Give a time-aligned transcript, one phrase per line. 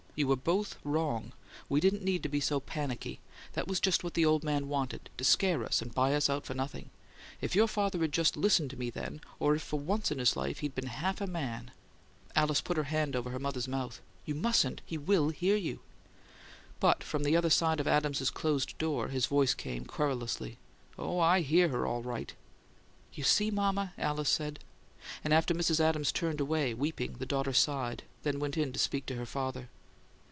[0.13, 1.31] You were both wrong;
[1.69, 3.21] we didn't need to be so panicky
[3.53, 6.45] that was just what that old man wanted: to scare us and buy us out
[6.45, 6.89] for nothing!
[7.39, 10.59] If your father'd just listened to me then, or if for once in his life
[10.59, 11.71] he'd just been half a MAN"
[12.35, 14.01] Alice put her hand over her mother's mouth.
[14.25, 14.81] "You mustn't!
[14.85, 15.79] He WILL hear you!"
[16.81, 20.57] But from the other side of Adams's closed door his voice came querulously.
[20.99, 22.33] "Oh, I HEAR her, all right!"
[23.13, 24.59] "You see, mama?" Alice said,
[25.23, 25.79] and, as Mrs.
[25.79, 29.69] Adams turned away, weeping, the daughter sighed; then went in to speak to her father.